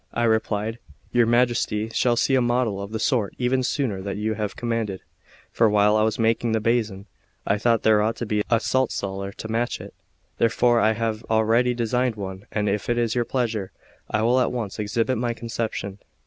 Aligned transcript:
I 0.15 0.23
replied: 0.23 0.79
"Your 1.11 1.27
Majesty 1.27 1.89
shall 1.93 2.15
see 2.15 2.33
a 2.33 2.41
model 2.41 2.81
of 2.81 2.91
the 2.91 2.97
sort 2.97 3.35
even 3.37 3.61
sooner 3.61 4.01
than 4.01 4.17
you 4.17 4.33
have 4.33 4.55
commanded; 4.55 5.01
for 5.51 5.69
while 5.69 5.95
I 5.95 6.01
was 6.01 6.17
making 6.17 6.53
the 6.53 6.59
basin, 6.59 7.05
I 7.45 7.59
thought 7.59 7.83
there 7.83 8.01
ought 8.01 8.15
to 8.15 8.25
be 8.25 8.39
a 8.49 8.59
saltcellar 8.59 9.31
to 9.33 9.47
match 9.47 9.79
it; 9.79 9.93
therefore 10.39 10.79
I 10.79 10.93
have 10.93 11.23
already 11.25 11.75
designed 11.75 12.15
one, 12.15 12.47
and 12.51 12.67
if 12.67 12.89
it 12.89 12.97
is 12.97 13.13
your 13.13 13.25
pleasure, 13.25 13.71
I 14.09 14.23
will 14.23 14.39
at 14.39 14.51
once 14.51 14.79
exhibit 14.79 15.19
my 15.19 15.33
conception." 15.35 15.99